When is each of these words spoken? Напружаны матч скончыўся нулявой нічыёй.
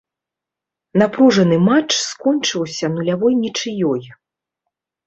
Напружаны 1.01 1.59
матч 1.67 1.91
скончыўся 2.09 2.85
нулявой 2.99 3.33
нічыёй. 3.47 4.03